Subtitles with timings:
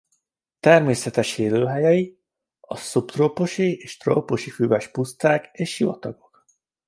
[0.59, 2.19] Természetes élőhelyei
[2.59, 6.45] a szubtrópusi és trópusi füves puszták és sivatagok.